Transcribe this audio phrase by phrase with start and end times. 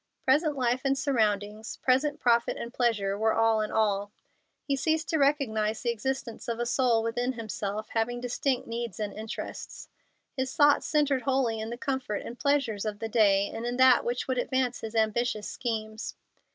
[0.25, 4.11] Present life and surroundings, present profit and pleasure, were all in all.
[4.63, 9.13] He ceased to recognize the existence of a soul within himself having distinct needs and
[9.13, 9.89] interests.
[10.35, 14.03] His thoughts centred wholly in the comfort and pleasures of the day and in that
[14.03, 16.15] which would advance his ambitious schemes.